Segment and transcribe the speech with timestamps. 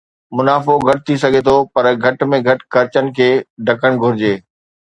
[0.37, 3.29] منافعو گهٽ ٿي سگهي ٿو پر گهٽ ۾ گهٽ خرچن کي
[3.67, 4.33] ڍڪڻ گهرجي